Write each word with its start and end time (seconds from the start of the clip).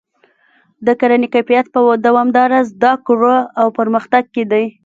د 0.85 0.87
کرنې 0.99 1.27
کیفیت 1.33 1.65
په 1.73 1.79
دوامداره 2.05 2.59
زده 2.71 2.93
کړه 3.07 3.35
او 3.59 3.67
پرمختګ 3.79 4.23
کې 4.33 4.43
دی. 4.51 4.65